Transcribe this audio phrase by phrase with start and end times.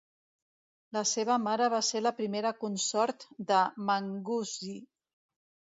[0.97, 3.61] La seva mare va ser la primera consort de
[3.91, 4.79] Manggusi.